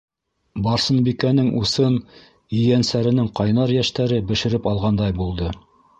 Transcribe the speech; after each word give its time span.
Барсынбикәнең 0.67 1.51
усын 1.59 1.97
ейәнсәренең 2.61 3.29
ҡайнар 3.41 3.75
йәштәре 3.77 4.19
бешереп 4.33 4.71
алғандай 4.73 5.19
булды. 5.21 5.53